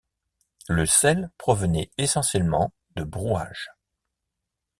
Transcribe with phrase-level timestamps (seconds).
[0.67, 3.69] Le sel provenait essentiellement de Brouage.